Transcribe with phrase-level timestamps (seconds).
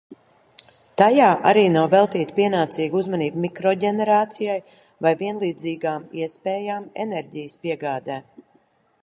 [1.01, 4.57] Tajā arī nav veltīta pienācīga uzmanība mikroģenerācijai
[5.09, 8.19] vai vienlīdzīgām iespējām enerģijas piegādē.